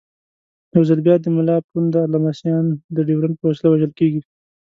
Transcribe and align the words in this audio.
یو 0.73 0.81
ځل 0.89 0.99
بیا 1.05 1.15
د 1.21 1.25
ملا 1.35 1.55
پوونده 1.67 2.01
لمسیان 2.13 2.65
د 2.95 2.97
ډیورنډ 3.07 3.35
په 3.39 3.45
وسیله 3.49 3.69
وژل 3.69 3.91
کېږي. 3.99 4.21